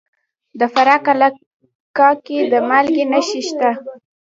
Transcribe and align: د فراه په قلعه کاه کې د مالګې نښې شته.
د 0.59 0.61
فراه 0.73 0.99
په 0.99 1.03
قلعه 1.05 1.29
کاه 1.97 2.15
کې 2.25 2.37
د 2.51 2.53
مالګې 2.69 3.05
نښې 3.11 3.41
شته. 3.47 3.69